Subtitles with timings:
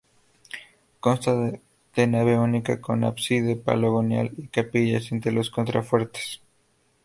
[0.99, 1.35] Consta
[1.95, 6.41] de nave única, con ábside poligonal y capillas entre los contrafuertes.